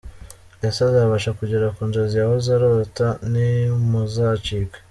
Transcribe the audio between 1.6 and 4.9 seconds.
ku nzozi yahoze arota? Ntimuzacikwe.